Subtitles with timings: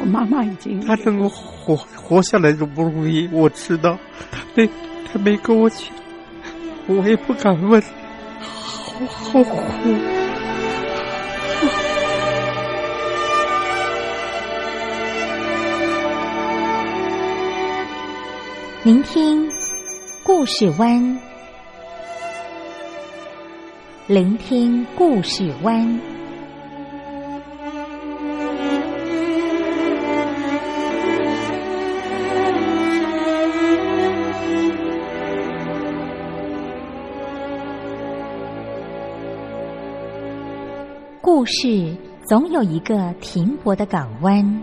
[0.00, 3.98] 我妈妈已经她能够活活下来都不容易，我知道。
[4.30, 4.66] 她没
[5.12, 5.80] 她没跟我讲，
[6.86, 9.60] 我也不敢问，好好苦。
[18.82, 19.46] 聆听
[20.22, 21.18] 故事湾，
[24.06, 26.00] 聆听故事湾。
[41.22, 44.62] 故事总有一个停泊的港湾。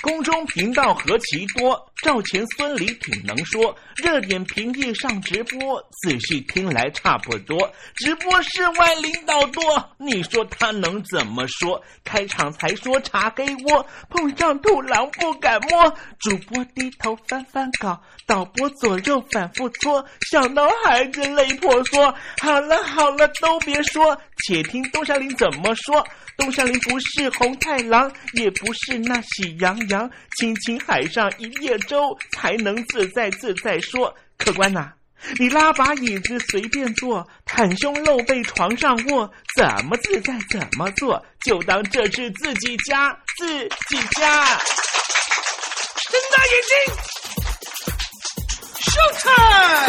[0.00, 3.76] 宫中频道何其多，赵钱孙李挺能说。
[3.96, 7.68] 热点平地上直播，仔细听来差不多。
[7.96, 9.62] 直播室外领导多，
[9.96, 11.82] 你说他能怎么说？
[12.04, 15.92] 开场才说茶黑窝，碰上兔狼不敢摸。
[16.20, 22.14] 主播低头翻翻稿，导播左右反复搓，想到孩子泪婆娑。
[22.42, 24.14] 好了好了，都别说，
[24.46, 26.06] 且听东山林怎么说。
[26.36, 34.14] 东山林不是红太狼，也不是那喜羊羊，亲亲海上一叶舟，才能自在自在说。
[34.36, 34.92] 客官呐、
[35.38, 43.46] 你拉把椅子随便坐，袒胸露背床上卧，怎么自在怎么做，就当这是自己家，自
[43.88, 44.44] 己家。
[46.10, 46.94] 睁大眼睛
[48.80, 49.88] Showtime!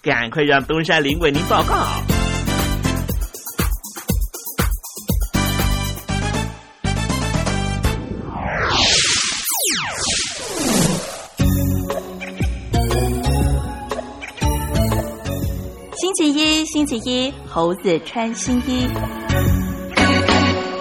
[0.03, 1.75] 赶快让东山林为您报告。
[15.93, 18.87] 星期一，星期一，猴子穿新衣。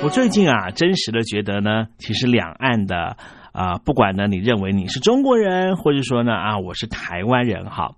[0.03, 3.19] 我最近啊，真实的觉得呢，其实两岸的
[3.53, 7.91] 啊、不管呢，你认为你是中国人，或者说呢啊，我是台湾人，哈，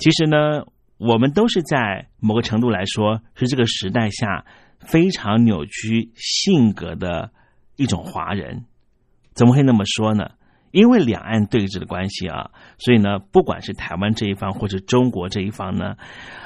[0.00, 0.64] 其实呢，
[0.98, 4.44] 我们都是在某个程度来说，是这个时代下
[4.80, 7.30] 非常扭曲性格的
[7.76, 8.64] 一种华人。
[9.34, 10.30] 怎么会那么说呢？
[10.72, 15.96] 因为两岸对峙的关系啊，所以呢，不管是台湾这一方或者中国这一方呢，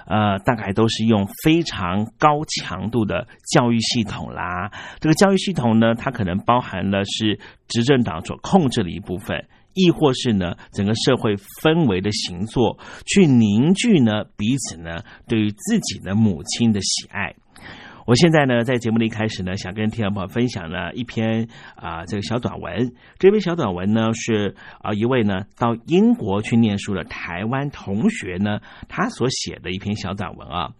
[0.06, 4.72] 呃，大概都是用非常高强度的教育系统啦。
[4.98, 17.34] 这个教育系统呢，它可能包含了是执政党所控制的一部分，亦或是呢整个社会氛围的行作，去凝聚呢彼此呢对于自己的母亲的喜爱。
[18.06, 22.92] 我现在呢，在节目的一开始呢，想跟听众朋友分享呢一篇啊、这个小短文。
[23.18, 30.72] 这篇小短文呢是啊、一位呢到英国去念书的台湾同学呢，他所写的一篇小短文啊。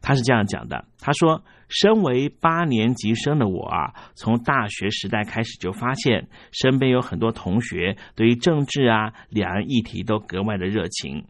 [0.00, 11.24] 他是这样讲的，他说：“身为八年级生的我啊，从大学时代开始就发现，身边有很多同学对于政治啊、两岸议题都格外的热情。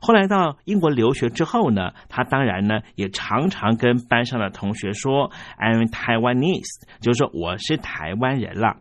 [0.00, 8.76] 后来到英国留学之后呢，他当然呢也常常跟班上的同学说 “I'm Taiwanese”，就是说我是台湾人了。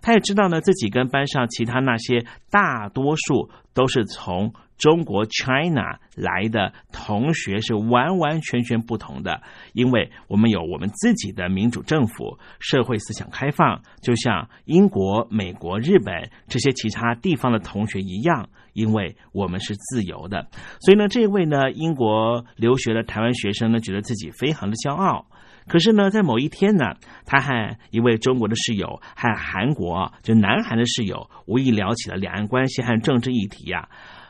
[0.00, 9.42] 他也知道呢，自己跟班上其他那些大多数都是从中国 China 来的同学是完完全全不同的，
[9.74, 18.48] 因为我们有我们自己的民主政府，社会思想开放，就像英国、美国、日本这些其他地方的同学一样。
[18.74, 20.46] 因为我们是自由的，
[20.78, 25.26] 所以呢，这位呢英国留学的台湾学生呢，觉得自己非常的骄傲。
[25.66, 26.94] 可是呢，在某一天呢，
[27.26, 33.88] 他和一位中国的室友和韩国就南韩的室友无意聊起了两岸关系和政治议题呀、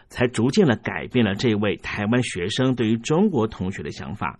[0.08, 4.38] 才逐渐的改变了这位台湾学生对于中国同学的想法。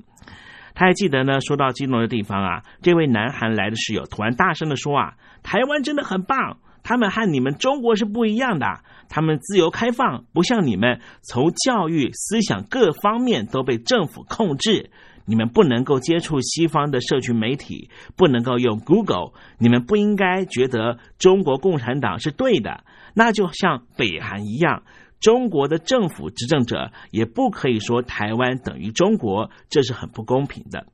[0.75, 8.67] 他还记得呢，说到激动的地方啊，这位南韩来的室友突然大声的说啊：“台湾真的很棒，他们和你们中国是不一样的，
[9.09, 14.91] 他们自由开放，不像你们从教育、思想各方面都被政府控制。
[15.25, 22.85] 你们不能够接触西方的社群媒体，不能够用 Google，你们不应该觉得中国共产党是对的，
[23.15, 24.85] 那就像北韩一样。”
[25.21, 30.87] 中国的政府执政者也不可以说台湾等于中国，这是很不公平的。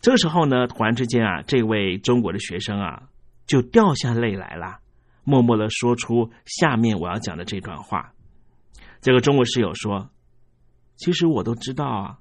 [0.00, 3.08] 这个时候呢，突然之间啊，这位中国的学生啊，
[3.46, 4.78] 就掉下泪来了，
[5.24, 8.12] 默默的说出下面我要讲的这段话。
[9.00, 10.10] 这个中国室友说
[10.96, 12.18] ：“其实我都知道啊，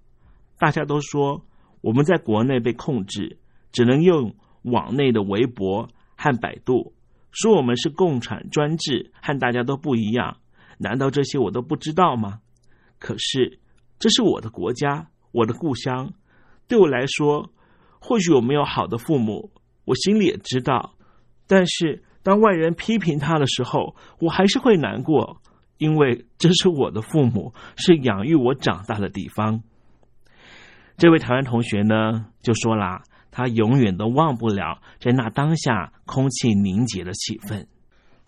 [0.59, 1.45] 大家都说
[1.81, 3.37] 我们在国内被控制，
[3.71, 5.87] 只能用网内的微博
[6.17, 6.93] 和百度，
[7.31, 10.37] 说我们是共产专制，和大家都不一样。
[10.77, 12.39] 难道这些我都不知道吗？
[12.99, 13.59] 可是
[13.99, 16.13] 这是我的国家，我的故乡，
[16.67, 17.49] 对我来说。”
[17.99, 19.51] 或许我没有好的父母，
[19.83, 20.93] 我心里也知道。
[21.47, 25.41] 但是当外人批评他的时候，我还是会难过，
[25.79, 29.63] 因为这是我的父母，是养育我长大的地方。
[30.95, 37.65] 这位台湾同学呢，就说啦，他永远都忘不了在那当下空气凝结的气氛。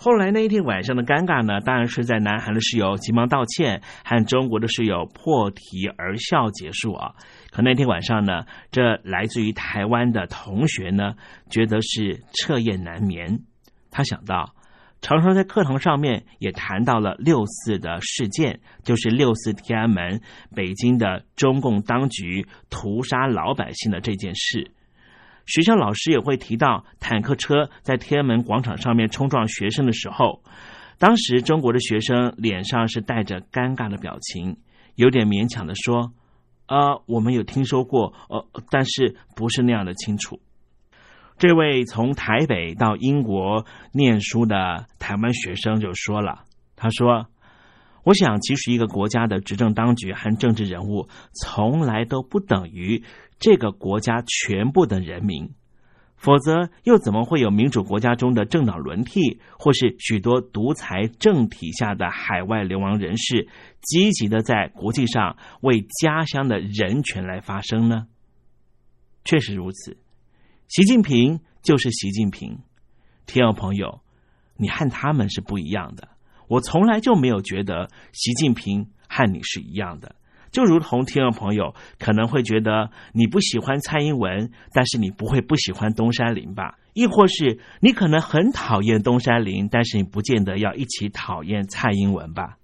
[0.01, 7.15] 后来那一天晚上的尴尬呢，当然是在南韩的室友急忙道歉，和中国的室友破涕而笑结束啊。
[7.51, 11.15] 可那天晚上呢，这来自于台湾的同学呢，
[11.49, 13.41] 觉得是彻夜难眠。
[13.91, 14.55] 他想到，
[15.01, 20.21] 常常在课堂上面也谈到了六四的事件，就是六四天安门
[20.55, 24.71] 北京的中共当局屠杀老百姓的这件事。
[25.45, 30.43] 学校老师也会提到坦克车在天安门广场上面冲撞学生的时候，
[30.97, 34.57] 当时中国的学生脸上是带着尴尬的表情，
[34.95, 36.11] 有点勉强的说。
[36.67, 40.39] 呃，我们有听说过，呃，但是不是那样的清楚。
[41.39, 46.43] 这位从台北到英国念书的台湾学生就说了
[46.77, 47.25] ：“他说，
[48.03, 53.03] 我想，其实一个国家的执政当局和政治人物，从来都不等于
[53.39, 55.51] 这个国家全部的人民。
[56.15, 63.47] 否则，又怎么会有民主国家中的政党轮替，或是许多独裁政体下的海外流亡人士
[63.81, 68.07] 积极的在国际上为家乡的人权来发声呢？
[69.23, 69.97] 确实如此，
[70.67, 72.59] 习近平就是习近平。
[73.25, 74.01] 听众朋友，
[74.57, 76.09] 你和他们是不一样的。
[76.49, 80.15] 我从来就没有觉得习近平和你是一样的。
[80.51, 86.79] 就如同听众朋友可能会觉得你不喜欢蔡英文，但是你不会不喜欢东山林吧？
[86.93, 92.57] 亦或是你可能很讨厌东山林，但是你不见得要一起讨厌蔡英文吧？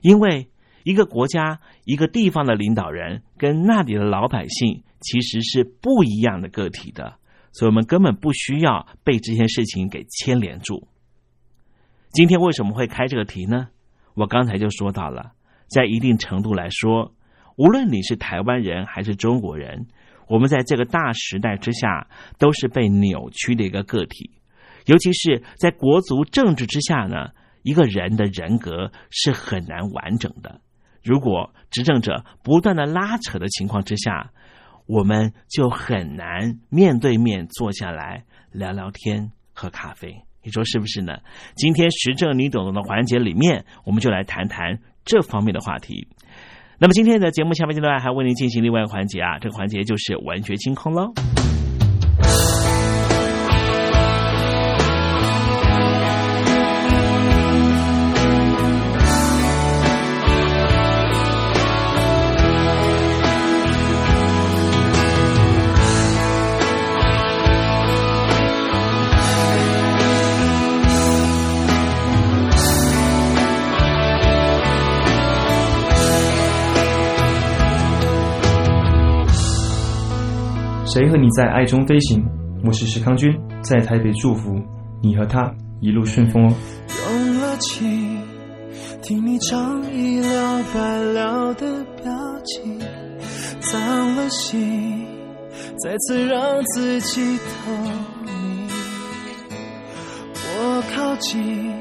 [0.00, 0.48] 因为
[0.82, 7.16] 一个国家、一个地方的领导人跟那里的老百姓其实是不一样的个体的，
[7.52, 10.88] 所以我们根本不需要被这件事情给牵连住。
[12.12, 13.68] 今天为什么会开这个题呢？
[14.14, 15.32] 我刚才就说到了。
[15.68, 17.14] 在一定程度来说，
[17.56, 19.86] 无论你是台湾人还是中国人，
[20.26, 24.32] 我们在这个大时代之下都是被扭曲的一个个体。
[24.86, 27.28] 尤其是在国族政治之下呢，
[27.62, 30.60] 一个人的人格是很难完整的。
[31.04, 34.32] 如果执政者不断的拉扯的情况之下，
[34.86, 40.24] 我们就很难面对面坐下来聊聊天、喝咖啡。
[40.42, 41.18] 你说是不是呢？
[41.54, 44.78] 今天时政你懂懂的环节里面，我们就来谈谈。
[45.04, 46.06] 这方面的话题。
[46.78, 51.12] 那么今天的节目下半阶段还为您进行另外一个环节啊，这个环节就是文学清空喽。
[80.92, 82.20] 谁和你在爱中飞行？
[82.64, 83.32] 我是石康君，
[83.62, 84.60] 在台北祝福
[85.00, 86.52] 你和他一路顺风哦。
[87.12, 88.18] 用了情，
[89.00, 92.12] 听你唱一了百了的表
[92.44, 92.80] 情，
[93.60, 95.06] 脏了心，
[95.78, 97.72] 再次让自己透
[98.24, 98.68] 明。
[100.34, 101.72] 我靠近，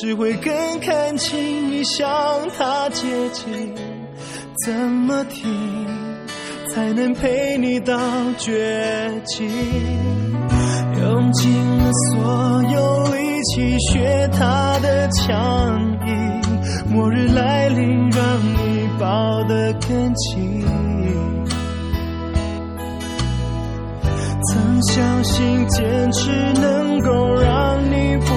[0.00, 2.08] 只会更看清你向
[2.56, 3.74] 他接近，
[4.64, 5.46] 怎么停？
[6.74, 7.94] 才能陪你到
[8.38, 9.46] 绝境，
[11.02, 16.40] 用尽了所有力气学他的强硬，
[16.88, 20.64] 末日来临让你抱得更紧。
[24.50, 28.32] 曾相信坚持能够让你不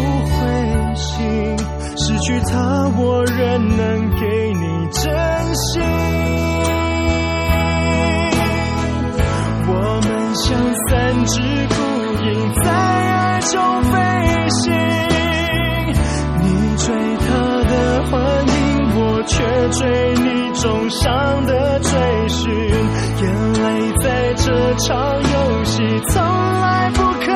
[20.66, 22.52] 重伤的追寻。
[22.52, 27.28] 眼泪在这场游戏从来不肯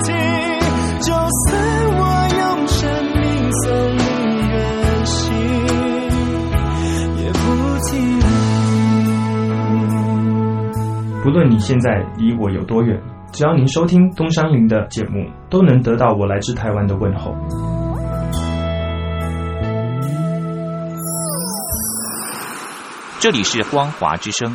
[0.00, 0.14] 停，
[1.02, 1.52] 就算
[1.92, 2.02] 我
[2.40, 4.04] 用生命送你
[4.48, 4.56] 远
[5.04, 5.36] 行，
[7.22, 7.44] 也不
[7.90, 7.92] 停。
[11.22, 12.98] 不论你现在离我有多远，
[13.30, 17.34] 只要您收听东山林的节目，都能得到我来自台湾的问候。
[23.24, 24.54] 这里是光华之声。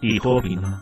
[0.00, 0.80] 你脱贫了吗？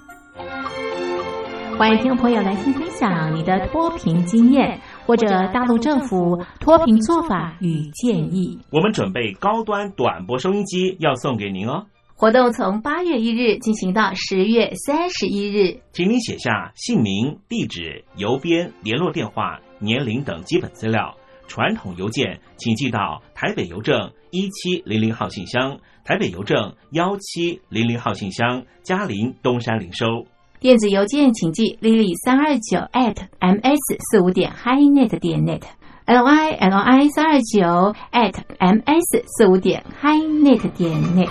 [1.79, 8.59] 欢迎听众朋友来信分享你的脱贫经验，或者大陆政府脱贫做法与建议。
[8.71, 11.87] 我们准备高端短波收音机要送给您哦。
[12.15, 21.15] 活动从八月一日进行到十月三十一日，请您写下姓名、地址、邮编、联络电话、年龄等基本资料。
[21.47, 25.79] 传统邮件请寄到台北邮政一七零零号信箱。
[26.05, 30.25] 台北邮政幺七零零号信箱，嘉陵东山零收。
[30.61, 39.85] 电子邮件请寄 lily 三二九 at ms 四五点 highnet 点 net，l i l i 三二九 at ms 四五点
[40.01, 41.29] highnet 点 net。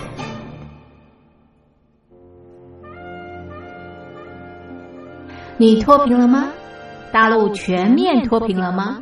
[5.57, 6.51] 你脱贫了吗？
[7.13, 9.01] 大陆全面脱贫了吗？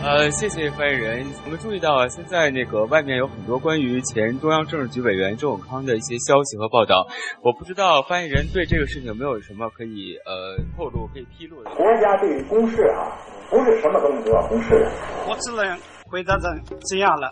[0.00, 1.26] 呃，谢谢发言人。
[1.44, 7.06] 我们注意到啊，现在那个外面有很多关于前中央政治局委员周永康的一些消息和报道。
[7.42, 11.70] 我不知道发言人对这个事情有没有什么可以呃透露、可以披露的。
[11.70, 13.12] 国家对于公事啊，
[13.50, 14.90] 不是什么东西都要公示的。
[15.28, 16.58] 我只能回答成
[16.88, 17.30] 这样了，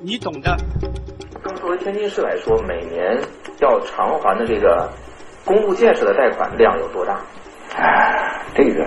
[0.00, 0.56] 你懂的。
[1.60, 3.20] 作为天津市来说，每年
[3.60, 4.90] 要偿还的这个
[5.44, 7.20] 公路建设的贷款量有多大？
[7.76, 8.86] 哎，这个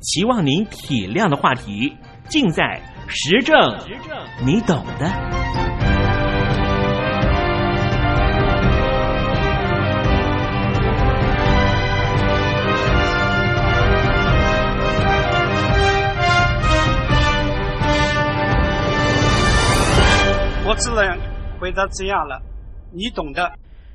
[0.00, 1.94] 期望您体谅的话题，
[2.28, 3.56] 尽在时政，
[4.44, 5.10] 你懂的。
[20.66, 21.18] 我只能
[21.58, 22.40] 回答这样了，
[22.92, 23.52] 你懂的。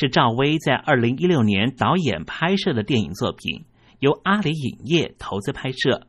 [0.00, 3.64] 是赵薇在二零一六年导演拍摄的电影作品，
[3.98, 6.06] 由阿里影业投资拍摄。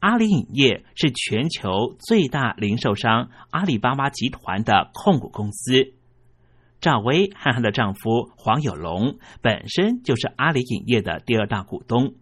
[0.00, 5.94] 阿里影业是全球最大零售商阿里巴巴集团的控股公司。
[6.78, 12.16] 赵薇和她的丈夫黄有龙本身就是阿里影业的第二大股东。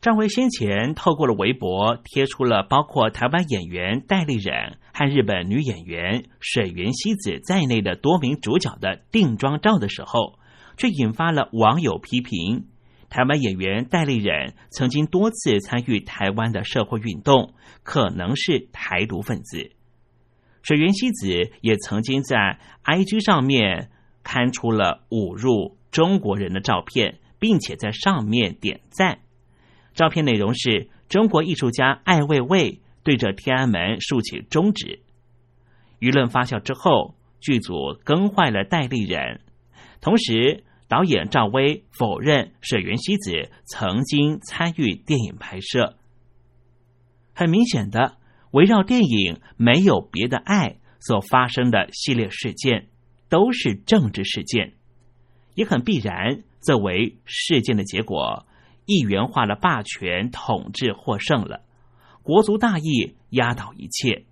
[0.00, 10.38] 赵薇先前透过了微博贴出了包括台湾演员戴立忍和日本女演员水原希子在内的多名主角的定妆照的时候，
[10.76, 12.66] 却引发了网友批评。
[13.08, 19.70] 台湾演员戴丽忍曾经多次参与台湾的社会运动，可能是台独分子。
[20.62, 23.90] 水原希子也曾经在 IG 上面
[24.22, 29.18] 刊出了侮辱中国人的照片，并且在上面点赞。
[29.94, 35.00] 照片内容是中国艺术家艾未未对着天安门竖起中指。
[36.00, 39.40] 舆论发酵之后，剧组更换了戴立人，
[40.00, 45.96] 同时导演赵薇否认水原希子曾经参与电影拍摄。
[47.34, 48.18] 很明显的，
[48.50, 52.88] 围绕电影没有别的爱所发生的系列事件，
[53.28, 54.74] 都是政治事件，
[55.54, 58.46] 也很必然作为事件的结果。
[58.84, 61.62] 一元化的霸权统治获胜了，
[62.22, 64.24] 国族大义压倒一切。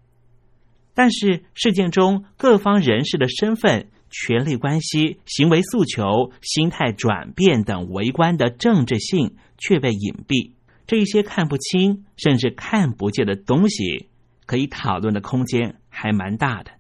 [0.95, 10.53] 但是事件中各方人士的身份、权力关系、行为诉求、心态转变等围观的政治性却被隐蔽。
[10.87, 14.09] 这一些看不清甚至看不见的东西，
[14.47, 16.73] 可以讨论的空间还蛮大的。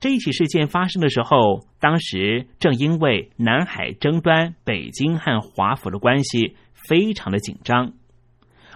[0.00, 6.56] 这一起事件发生的时候，当时正因为南海争端，北京和华府的关系。
[6.88, 7.94] 非常的紧张，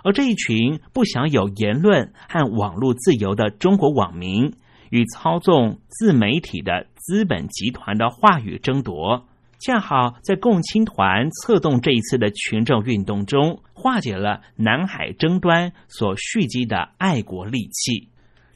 [0.03, 4.55] 而这一群不享有言论和网络自由的中国网民，
[4.91, 9.27] 与操纵自媒体的资本集团的话语争夺，
[9.61, 18.09] 恰好在共青团策动这一次的群众运动中，化解了南海争端所蓄积的爱国戾气。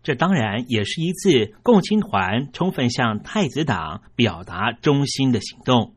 [0.03, 5.95] 这当然也是一次共青团充分向太子党表达忠心的行动。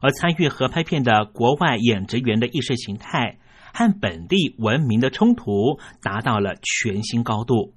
[0.00, 3.38] 而参与合拍片的国外演职员的意识形态
[3.76, 7.74] 和本地文明的冲突达到了全新高度。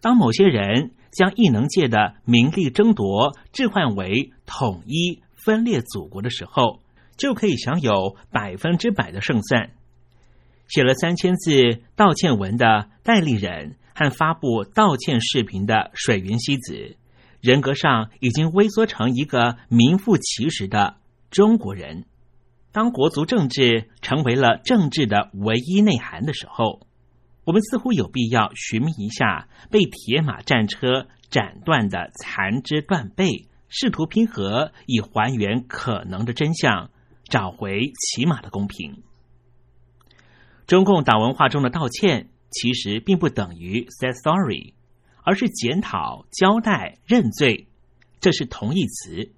[0.00, 6.80] 当某些人将异能界的名利争夺置换为统一分裂祖国的时候，
[7.18, 9.72] 就可以享有百分之百的胜算。
[10.68, 16.96] 写了三千字道歉文的戴立忍和发布道歉视频的水云希子，
[17.42, 20.96] 人格上已经微缩成一个名副其实的。
[21.30, 22.06] 中国人，
[22.72, 26.86] 当国族政治成为了政治的唯一内涵的时候，
[27.44, 36.90] 我们似乎有必要寻觅一下被铁马战车斩断的残肢断背，试图拼合，以还原可能的真相，
[37.24, 39.02] 找回起码的公平。
[40.66, 44.74] 中共党文化中的道歉，其实并不等于 say sorry，
[45.24, 47.66] 而是检讨、交代、认罪，
[48.20, 49.32] 这是同义词。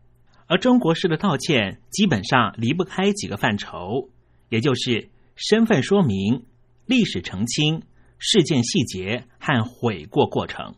[0.53, 4.11] 而中国式的道歉基本上离不开几个范畴，
[4.51, 6.45] 也就是身份说明、
[6.85, 7.85] 历史澄清、
[8.19, 10.75] 事件细节和悔过过程。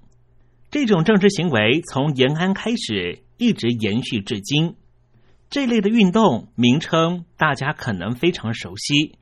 [0.71, 4.77] 这种政治行为从延安开始一直延续至今。
[5.51, 9.19] 这类的运动名称大家可能非常熟悉，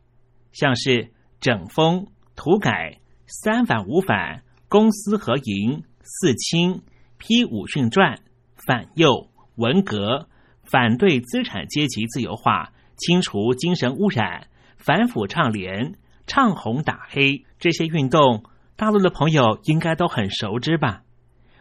[0.52, 6.82] 像是整风、土改、三反五反、公私合营、四清、
[7.16, 8.18] 批武训传、
[8.66, 10.28] 反右、文革、
[10.72, 14.46] 反对资产阶级自由化、清除精神污染、
[14.78, 21.02] 反腐倡廉、唱红打黑这些运动，大陆的朋友应该都很熟知吧？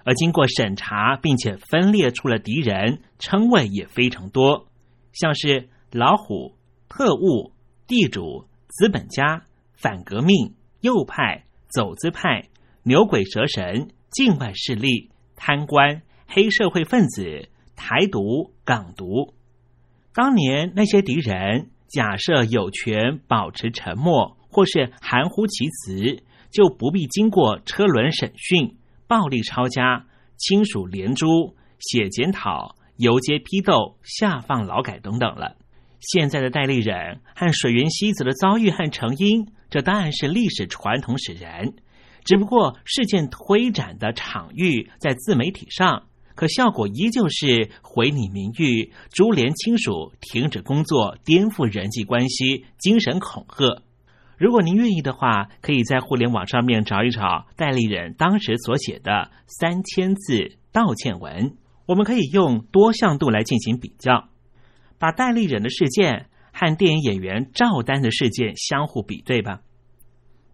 [0.06, 4.70] 而经过审查并且分裂出了敌人，称谓也非常多，
[5.12, 6.56] 像是老虎、
[6.88, 7.52] 特务、
[7.88, 9.44] 地主、资本家、
[9.74, 12.48] 反革命、右派、走资派、
[12.84, 19.34] 牛鬼蛇神、境外势力、贪官、黑社会分子、台独、港独。
[20.14, 28.78] 当年那些敌人假设有权保持沉默，或是含糊其辞，就不必经过车轮审讯。
[29.08, 30.06] 暴力抄家、
[30.38, 35.58] 亲属连诛、写检讨、游街批斗、下放劳改等等了。
[36.00, 41.74] 现在的戴立忍和水原希子的遭遇和成因，这当然是历史传统使然。
[42.24, 46.04] 只不过事件推展的场域在自媒体上，
[46.42, 53.84] 可效果依旧是毁你名誉、株连亲属、停止工作、颠覆人际关系、精神恐吓。
[54.40, 61.58] 如果您愿意的话，可以在互联网上面找一找戴立忍当时所写的三千字道歉文。
[61.86, 64.28] 我们可以用多项度来进行比较，
[64.98, 69.62] 把戴立忍的事件和电影演员赵丹的事件相互比对吧。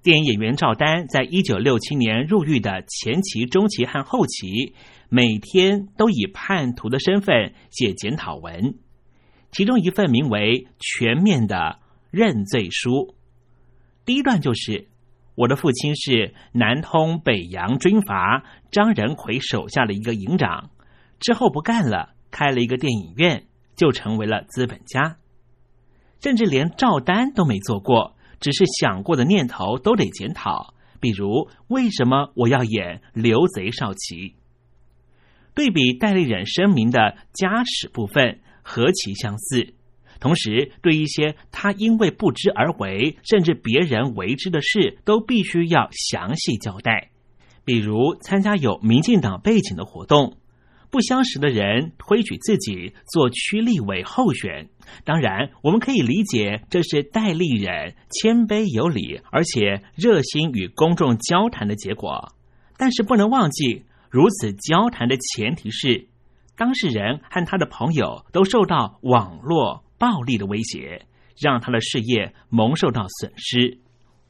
[0.03, 4.73] 电影演员赵丹在一九六七年入狱的前期、中期和后期，
[5.09, 8.75] 每天都以叛徒的身份写检讨文，
[9.51, 11.79] 其中一份名为《全面的
[12.09, 12.89] 认罪书》。
[14.05, 14.87] 第一段就是
[15.35, 20.69] 我的父亲是南通北洋军阀张仁奎手下的一个营长，
[21.19, 25.17] 之后不干了，开了一个电影院，就成为了资本家。
[26.21, 30.73] 甚至连赵丹都没做过，只是想过的念头都得检讨。
[30.99, 34.33] 比如，为什么我要演刘贼少奇？
[35.53, 39.73] 对比戴立忍声明的家史部分，何其相似！
[40.19, 47.11] 同时，对一些他因为不知而为，甚至别人为之的事，都必须要详细交代。
[47.63, 50.37] 比如参加有民进党背景的活动，
[50.89, 54.69] 不相识的人推举自己做区立委候选。
[55.03, 62.33] 当然，我们可以理解这是戴立人谦卑有礼，而且热心与公众交谈的结果。
[62.77, 66.07] 但是不能忘记，如此交谈的前提是，
[66.55, 69.83] 当事人和他的朋友都受到网络。
[69.99, 71.07] 暴力的威胁
[71.39, 73.79] 让他的事业蒙受到损失。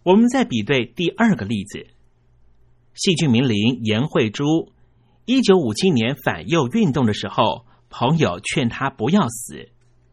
[0.04, 1.88] 我们再比对第二个例子：
[2.94, 4.72] 戏剧名伶严慧珠，
[5.28, 9.68] 一九五七年反右运动的时候，朋友劝他不要死，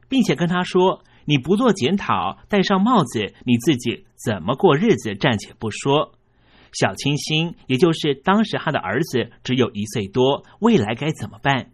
[0.09, 5.15] 并且跟他说：“你不做检讨，戴上帽子，你自己怎么过日子？
[5.15, 6.15] 暂且不说，
[6.73, 11.71] 小清新，也就是当时他的儿子只有一岁多，未来该怎么办？”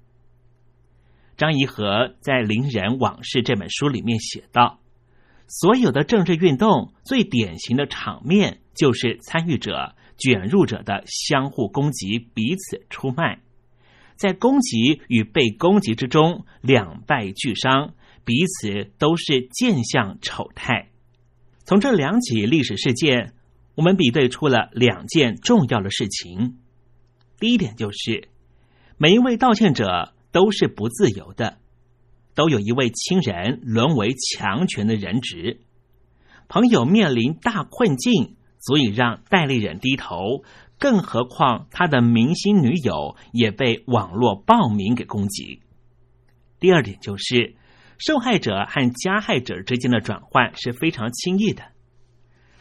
[1.39, 4.81] 张颐和在《伶人往事》这本书里面写道
[5.49, 13.41] ：“所有的政治运动最典型的场面，就是参与者、卷入者的相互攻击、彼此出卖，
[14.15, 20.91] 在攻击与被攻击之中，两败俱伤，彼此都是见相丑态。
[21.65, 23.33] 从这两起历史事件，
[23.75, 26.59] 我们比对出了两件重要的事情。
[27.41, 28.29] 第一点就是，
[28.99, 31.59] 每一位道歉者。”都是不自由的，
[32.37, 35.59] 都有一位亲人沦为强权的人质，
[36.47, 40.45] 朋友面临大困境，足以让戴立忍低头。
[40.79, 45.61] 更何况他的明星女友也被网络暴民给攻击。
[46.59, 47.57] 第二点就是，
[47.99, 51.65] 受害者和加害者之间的转换是非常轻易的。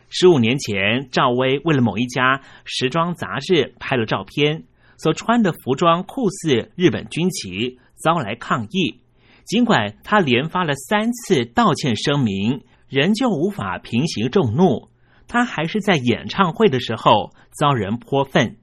[0.10, 4.64] 十五年前，赵薇为了某一家时装杂志拍了照片。
[5.02, 9.00] 所穿的服装酷似日本军旗，遭来抗议。
[9.46, 14.90] 尽管他连发了三次道歉声明，仍旧无法平息众怒。
[15.30, 18.58] 他还是在演唱会的时候遭人泼粪。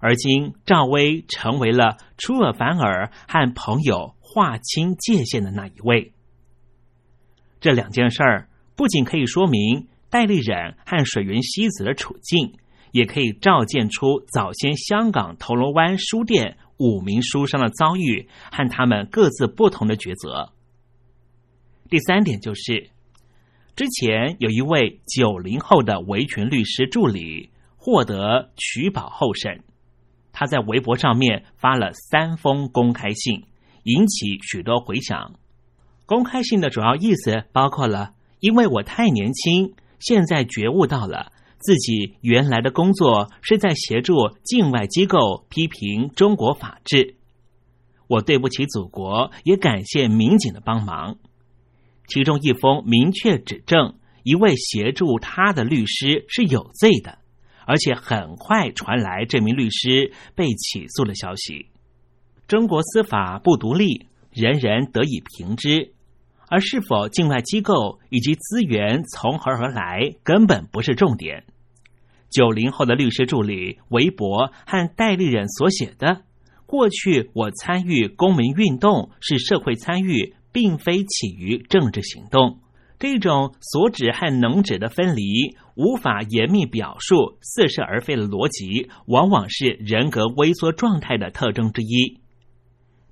[0.00, 6.12] 而今赵薇成为了出尔反尔和朋友划清界限的那一位。
[7.60, 12.58] 这两件事儿不仅可以说明戴立忍和水云希子的处境。
[12.94, 20.52] 也可以照见出早先香港铜锣湾书店五名书商的遭遇和他们各自不同的抉择。
[21.90, 22.90] 第三点就是，
[23.76, 29.62] 之前有一位九零后的维权律师助理获得取保候审，
[30.32, 33.42] 他在微博上面发了三封公开信，
[33.82, 35.32] 引起许多回响。
[36.06, 47.16] 公开信的主要意思包括了：因为我太年轻，现在觉悟到了自己原来的工作是在协助境外机构批评中国法治。
[48.06, 51.16] 我对不起祖国，也感谢民警的帮忙。
[52.06, 57.18] 其中一封明确指证一位协助他的律师是有罪的，
[57.66, 61.66] 而且很快传来这名律师被起诉的消息。
[62.46, 65.92] 中国司法不独立，人人得以平之，
[66.48, 71.44] 而是否境外机构以及资源从何而来，根本不是重点。
[72.30, 76.22] 九零后的律师助理韦博和代理人所写的。
[76.66, 82.60] 过去我参与公民运动是社会参与，并非起于政治行动。
[82.98, 92.20] 这种所指和能指的分离，无法严密表述、似是而非的逻辑，往往是人格微缩状态的特征之一。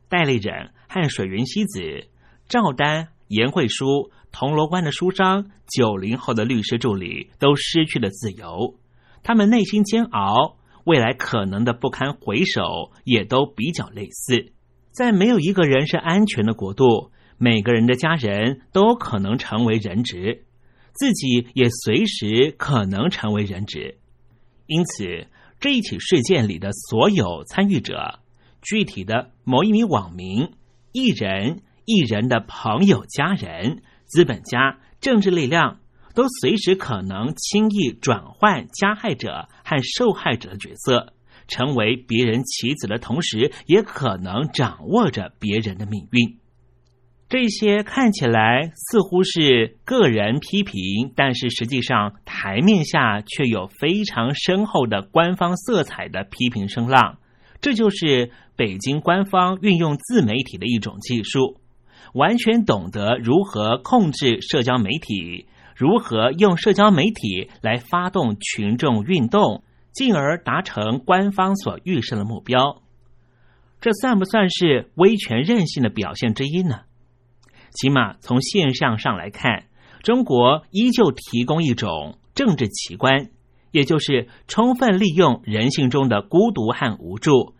[0.08, 2.08] 戴立忍和水云希子、
[2.48, 8.76] 赵丹、严慧书、铜锣湾的书商、九零后的律师助理都失去了自由，
[9.22, 10.56] 他们内心煎熬。
[10.84, 14.52] 未来可能的不堪回首，也都比较类似。
[14.90, 17.11] 在没有一个人是安全的国度，
[17.44, 20.44] 每个人的家人都可能成为人质，
[20.92, 23.98] 自己也随时可能成为人质。
[24.68, 25.26] 因此，
[25.58, 28.20] 这一起事件里的所有参与者，
[28.60, 30.52] 具体的某一名网民、
[30.92, 35.80] 艺人、艺人的朋友、家人、资本家、政治力量。
[36.14, 41.14] 都随时可能轻易转换加害者和受害者的角色，
[41.48, 46.36] 成为别人棋子的同时，也可能掌握着别人的命运。
[47.32, 57.16] 这些看起来似乎是个人批评，但是实际上台面下却有非常深厚的官方色彩的批评声浪。
[57.62, 61.56] 这就是北京官方运用自媒体的一种技术，
[62.12, 65.46] 完全懂得如何控制社交媒体。
[65.74, 72.82] 如何用社交媒体来发动群众运动，进而达成官方所预设的目标？
[73.80, 76.80] 这算不算是威权任性的表现之一呢？
[77.72, 79.64] 起码从现象上来看，
[80.02, 83.30] 中国依旧提供一种政治奇观，
[83.70, 87.54] 也就是充分利用人性中的孤独和无助，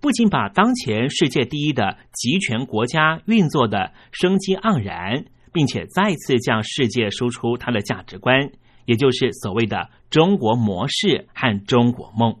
[0.00, 5.26] 不仅把当前世界第一的集权国家运作的生机盎然。
[5.52, 8.50] 并且再次向世界输出它的价值观，
[8.84, 12.36] 也就是所谓的中国模式和中国梦。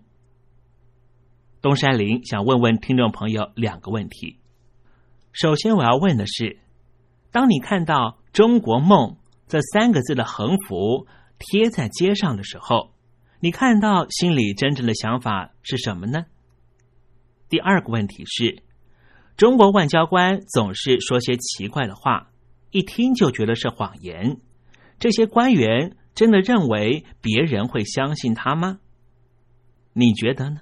[1.62, 4.36] 东山林想问问听众朋友两个问题。
[5.32, 6.58] 首先，我要问的是：
[7.36, 11.06] 当你看到“中国梦”这三个字的横幅
[11.38, 12.94] 贴在街上的时候，
[13.40, 16.24] 你看到心里真正的想法是什么呢？
[17.50, 18.62] 第二个问题是：
[19.36, 22.30] 中国外交官总是说些奇怪的话。
[22.70, 24.40] 一听就觉得是谎言，
[24.98, 28.78] 这些官员真的认为别人会相信他吗？
[29.92, 30.60] 你觉得呢？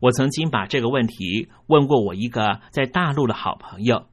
[0.00, 4.08] 我曾经把这个问题问过我一个在大陆的好朋友，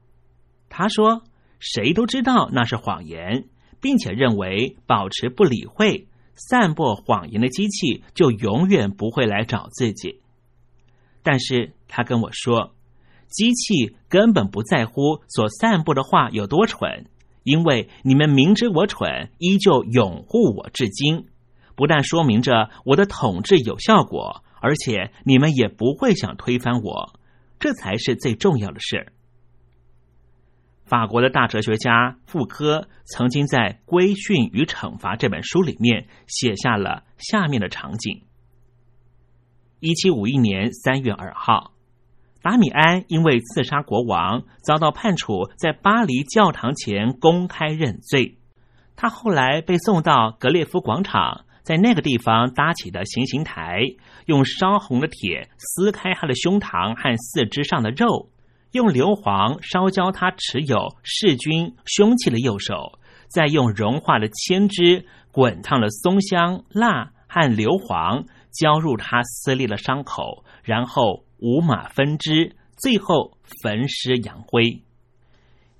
[0.68, 1.22] 他说
[1.60, 3.44] ：“谁都知道那是谎言，
[3.80, 10.20] 并且认为保持不理会，散播谎言的机器就永远不会来找自己。”
[11.22, 12.74] 但是他跟我说。
[13.30, 17.04] 机器根本不在乎所散布的话有多蠢，
[17.42, 21.26] 因为你们明知我蠢，依旧拥护我至今，
[21.74, 27.12] 不但说明着我的统治有效果，而且你们也不会想推翻我，
[27.60, 29.12] 这才是最重要的事。
[30.88, 38.22] 法国的大哲学家傅科曾经在《规训与惩罚》这本书里面写下了下面的场景：
[39.80, 41.72] 一七五一年三月二号。
[42.40, 48.38] 达米安因为刺杀国王，遭到判处在巴黎教堂前公开认罪。
[48.96, 53.82] 他后来被送到格列夫广场，在那个地方搭起的行刑台，
[54.24, 58.30] 用烧红的铁撕开他的胸膛和四肢上的肉，
[58.72, 71.24] 用硫磺烧焦他持有弑君凶器的右手，再用融化的铅汁、滚烫的松香、蜡和硫磺浇入他撕裂的伤口，然后。
[71.40, 74.82] 五马分尸，最后焚尸扬灰。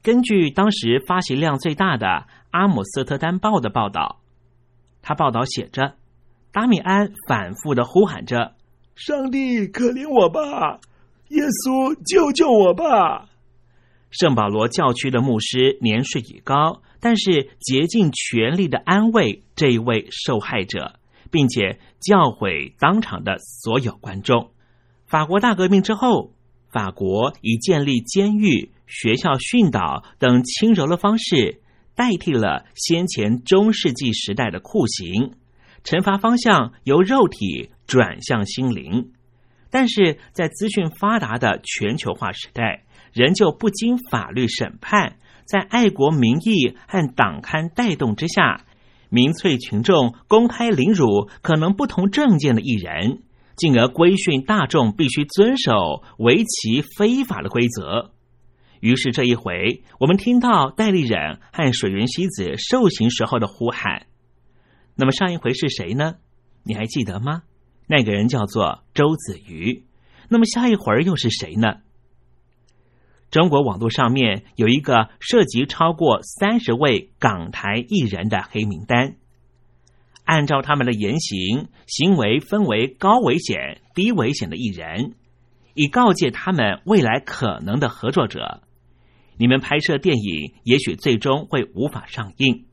[0.05, 2.07] 根据当时发行量最大的
[2.53, 4.21] 《阿姆斯特丹报》的报道，
[5.03, 5.95] 他报道写着：
[6.53, 8.55] 达米安反复的呼喊着
[8.95, 10.79] ：“上帝可怜我吧，
[11.31, 13.29] 耶稣救救我吧！”
[14.11, 20.99] 圣保罗教区的牧师年事已高，但是竭尽全力的安慰这一位受害者，
[21.31, 24.51] 并且教诲当场的所有观众。
[25.07, 26.33] 法国大革命之后，
[26.71, 31.61] 法国以建立监狱、学校训导等轻柔的方式，
[31.95, 35.35] 代替了先前中世纪时代的酷刑，
[35.85, 39.13] 惩罚方向由肉体转向心灵。
[39.71, 45.17] 但是在资讯发达的全球化时代，仍旧不经法律审判，
[45.47, 48.65] 在爱国民意和党刊带动之下，
[49.09, 53.23] 民粹群众公开凌辱可能不同政见的艺人，
[53.57, 58.13] 进而规训大众必须遵守为其非法的规则。
[58.81, 64.07] 于是这一回，我们听到戴立忍和水原希子受刑时候的呼喊。
[64.95, 66.17] 那么上一回是谁呢？
[66.65, 67.43] 你还记得吗？
[67.89, 69.85] 那个人叫做周子瑜。
[70.29, 71.81] 那么下一会儿又是谁呢？
[73.31, 79.17] 中国网络上面有一个涉及超过三十位港台艺人的黑名单，
[80.25, 85.15] 按照他们的言行行为分为高危险、低危险的艺人，
[85.75, 88.63] 以告诫他们未来可能的合作者：
[89.37, 92.65] 你们拍摄电影也许最终会无法上映。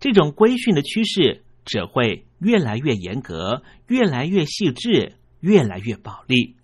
[0.00, 6.56] 这种规训的趋势只会越来越严格，越来越细致，越来越暴力。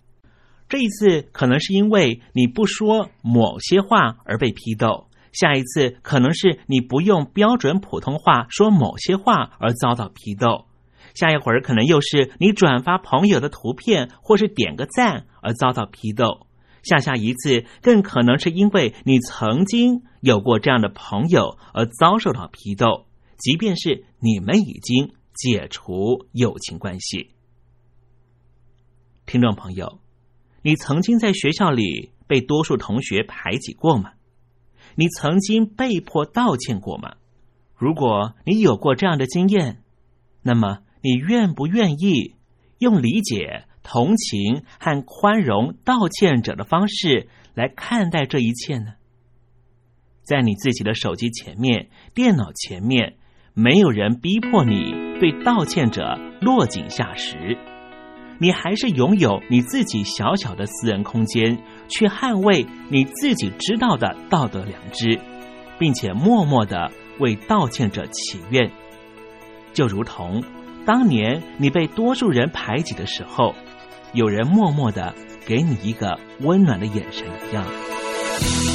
[0.67, 10.65] 这一次可能是因为你不说某些话而被批斗，下一次可能是你不用标准普通话说某些话而遭到批斗，
[11.13, 16.47] 下一会儿可能又是你转发朋友的图片或是点个赞而遭到批斗，
[16.81, 23.05] 下下一次更可能是因为你曾经有过这样的朋友而遭受到批斗，
[23.37, 27.31] 即便是你们已经解除友情关系，
[29.25, 29.99] 听众朋友。
[30.61, 34.13] 你曾经在学校里被多数同学排挤过吗？
[34.95, 37.17] 你曾经被迫道歉过吗？
[37.75, 39.83] 如果你有过这样的经验，
[40.41, 42.35] 那么你愿不愿意
[42.79, 48.93] 用理解、同情和宽容道歉者的方式来看待这一切呢？
[50.23, 53.17] 在你自己的手机前面、电脑前面，
[53.57, 57.57] 没有人逼迫你对道歉者落井下石。
[58.37, 65.17] 你还是拥有你自己小小的私人空间，去捍卫你自己知道的道德良知，
[65.79, 68.69] 并且默默的为道歉者祈愿，
[69.71, 70.43] 就如同
[70.85, 73.55] 当年你被多数人排挤的时候，
[74.11, 75.15] 有人默默的
[75.47, 78.74] 给你一个温暖的眼神一样。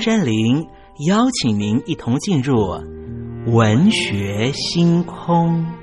[0.00, 0.66] 山林
[1.06, 2.56] 邀请您一同进入
[3.46, 5.79] 文学星空。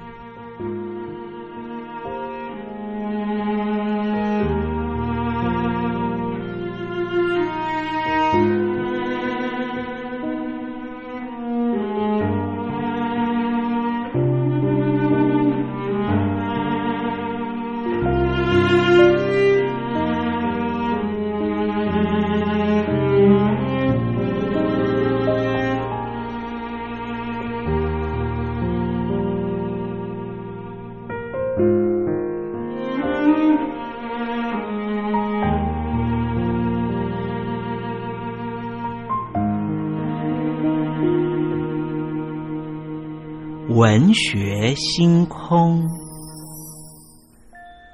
[44.17, 45.87] 学星空，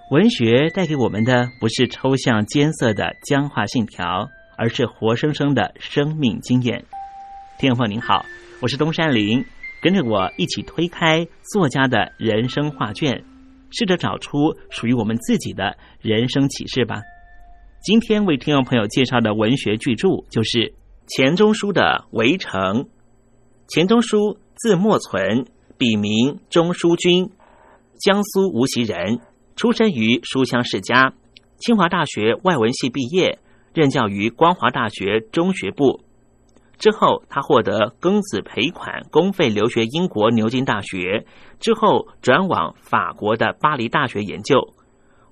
[0.09, 6.86] 文学带给我们的不是抽象艰涩的僵化信条，而是活生生的生命经验。
[7.59, 8.26] 听众朋友您好，
[8.61, 9.43] 我是东山林，
[9.82, 13.21] 跟着我一起推开作家的人生画卷，
[13.69, 17.01] 试着找出属于我们自己的人生启示吧。
[17.82, 20.74] 今天为听众朋友介绍的文学巨著就是
[21.05, 22.61] 钱钟书的《围城》。
[23.67, 25.45] 钱钟书字墨存。
[25.84, 27.29] 笔名钟书君，
[27.99, 29.19] 江苏无锡人，
[29.57, 31.13] 出生于书香世家，
[31.57, 33.39] 清华大学外文系毕业，
[33.73, 35.99] 任教于光华大学中学部。
[36.77, 41.25] 之后，他获得庚子赔款，公费留学英国牛津大学，
[41.59, 44.73] 之后转往法国的巴黎大学研究。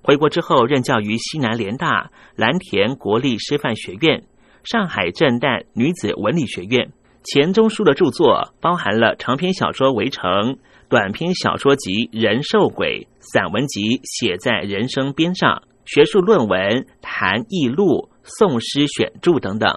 [0.02, 4.24] 回国之后，任教于西南联大、蓝田国立师范学院、
[4.64, 6.92] 上海震旦女子文理学院。
[7.24, 10.30] 钱钟书的著作包含了长篇小说《围城》、
[10.88, 15.50] 短篇小说集《人兽鬼》、散文集《写在人生边上》、
[15.84, 16.58] 学术论文
[17.00, 17.84] 《谈艺录》、
[18.24, 19.70] 宋诗选著等等。《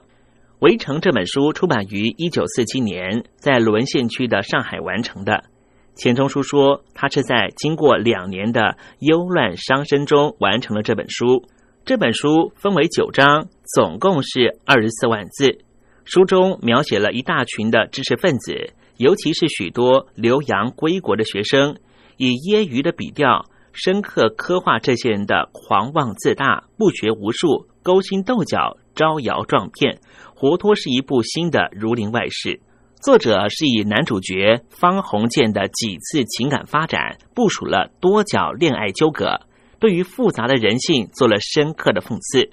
[0.60, 5.44] 围城》这本书出版于一九四七年，在沦陷区的上海完成的。
[5.94, 11.44] 钱钟书说，他是在经过两年的忧乱伤身中完成了这本书。
[11.86, 15.60] 这本书分为九章，总共是二十四万字。
[16.06, 21.78] 书中描写了一大群的知识分子，尤其是许多留洋归国的学生，
[22.18, 30.00] 以揶揄的笔调，深刻刻画这些人的狂妄自大、不学无术、勾心斗角、招摇撞骗，
[30.36, 32.50] 活脱是一部新的《儒林外史》。
[33.02, 39.42] 作者是以男主角方鸿渐的几次情感发展，部署了多角恋爱纠葛，
[39.80, 42.52] 对于复杂的人性做了深刻的讽刺。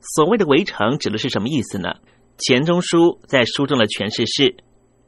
[0.00, 1.94] 所谓的围城指的是什么意思呢？
[2.38, 4.56] 钱钟书在书中的诠释是：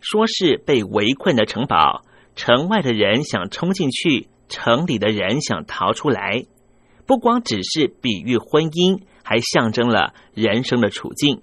[0.01, 2.03] 说是被围困的城堡，
[2.35, 6.45] 城外的人想冲进去，城里的人想逃出来。
[7.07, 11.43] 不光只是比喻婚姻，还象征了人生的处境，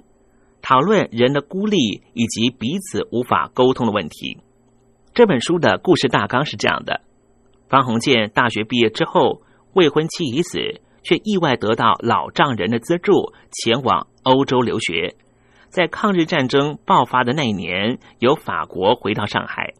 [0.62, 1.78] 讨论人的孤立
[2.14, 4.40] 以及彼此无法沟通的问题。
[5.14, 7.02] 这本书的故事大纲是这样的：
[7.70, 15.16] 方鸿渐大学毕业之后，未婚妻已死，却意外得到老丈人的资助，前往欧洲留学。
[15.76, 19.74] 在抗日战争爆发的那一年，由法国回到上海，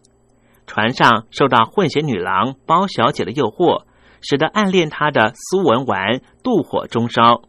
[0.68, 3.86] 船上受到混血女郎包小姐的诱惑，
[4.20, 7.44] 使得暗恋她的苏文纨妒火中烧。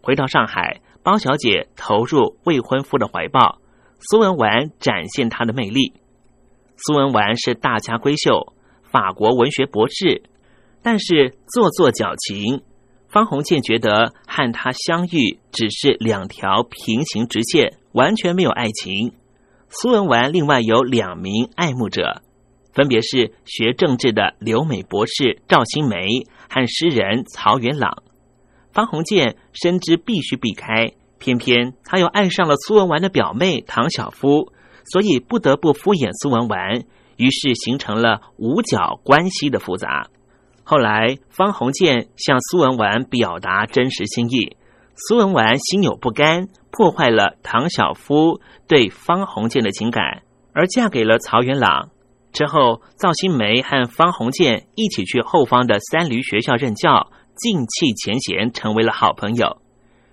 [0.00, 3.58] 回到上海，包小姐投入未婚夫的怀抱，
[4.00, 5.92] 苏文纨展现她的魅力。
[6.78, 8.54] 苏文纨是大家闺秀，
[8.90, 10.22] 法国文学博士，
[10.82, 12.62] 但是做作矫情。
[13.10, 17.74] 方鸿渐觉得和他相遇只是两条平行直线。
[17.92, 19.12] 完全没有爱情。
[19.68, 22.22] 苏文纨另外有两名爱慕者，
[22.74, 28.02] 分别是学政治的留美博士赵新梅和诗人曹元朗。
[28.72, 34.52] 方鸿渐深知必须避开，偏偏他又爱上了苏文纨的表妹唐晓夫，
[34.84, 36.84] 所以不得不敷衍苏文纨，
[37.16, 40.08] 于是形成了五角关系的复杂。
[40.64, 44.56] 后来，方鸿渐向苏文纨表达真实心意。
[44.94, 50.22] 苏文纨心有不甘，破坏了唐小夫对方鸿渐的情感，
[50.52, 51.90] 而嫁给了曹元朗。
[52.32, 59.58] 之后，赵新梅和方鸿渐一起去后方的三驴学校任教，尽弃前嫌，成为了好朋友。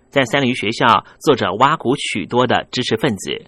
[0.10, 3.46] 在三驴学校，作者挖苦许多的知识分子。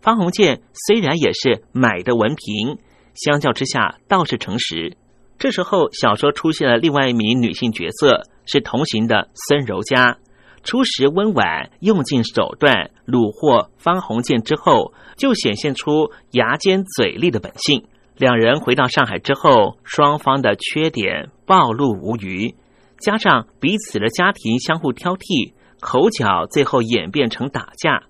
[0.00, 2.78] 方鸿渐虽然也是买的文凭，
[3.14, 4.96] 相较之下倒是诚实。
[5.38, 10.18] 这时候，小说出现了另外一名女性角色，是同行的孙柔嘉。
[10.62, 17.84] 初时温婉，用尽手段虏获方鸿渐之后，就显现出牙尖嘴利的本性。
[18.16, 22.54] 两人回到上海之后，双方的缺点暴露无余，
[23.00, 28.04] 加上彼此的家庭相互挑剔，口角最后演变成打架。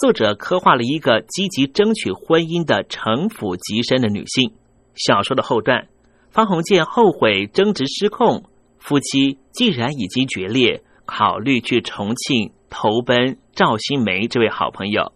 [0.00, 4.52] 作者刻画了一个积极争取婚姻的城府极深的女性。
[4.94, 5.88] 小说的后段，
[6.30, 8.44] 方鸿渐后悔争执失控，
[8.78, 15.14] 夫妻既然已经决裂，考虑去重庆投奔赵新梅这位好朋友。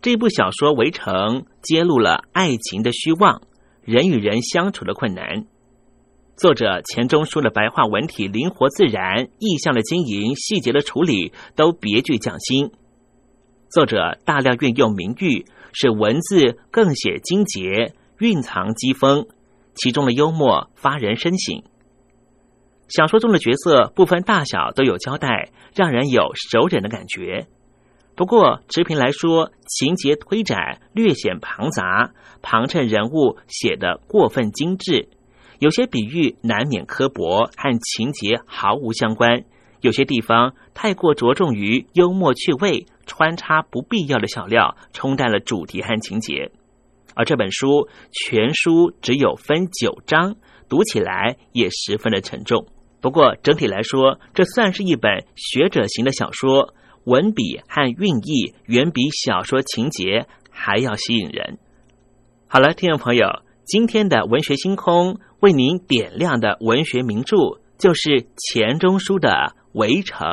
[0.00, 3.42] 这部小说《围城》揭露了爱情的虚妄。
[3.84, 5.44] 人与人相处的困难，
[6.36, 12.72] 作者钱钟书的白话文体灵活自然，意象的经营、细节的处理都别具匠心。
[13.68, 19.28] 作者大量运用名誉，使文字更显精洁，蕴藏机锋，
[19.74, 21.62] 其中的幽默发人深省。
[22.88, 27.46] 小说中的角色不分大小都有交代，让人有熟人的感觉。
[28.14, 35.08] 不过，持平来说，情节推展略显庞杂，旁衬人物写得过分精致，
[35.58, 39.40] 有些比喻难免刻薄，和情节毫无相关；
[39.80, 46.52] 有些地方太过着重于幽默趣味，穿插不必要的小料，冲淡了主题和情节。
[47.14, 50.36] 而这本书全书只有分九章，
[50.68, 52.66] 读起来也十分的沉重。
[53.06, 56.74] 不过整体来说，这算是一本学者型的小说。
[57.04, 61.58] 文笔和韵意远比小说情节还要吸引人。
[62.48, 63.28] 好了，听众朋友，
[63.64, 67.36] 今天的文学星空为您点亮的文学名著
[67.78, 69.28] 就是钱钟书的
[69.70, 70.26] 《围城》，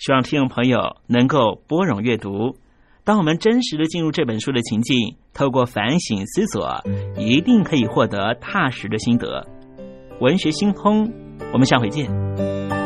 [0.00, 2.56] 希望听众朋友能够拨冗阅读。
[3.04, 6.82] 当我们真实的进入这本书的情境，透过反省思索，
[7.16, 9.46] 一定可以获得踏实的心得。
[10.18, 11.12] 文学星空，
[11.52, 12.85] 我们下回见。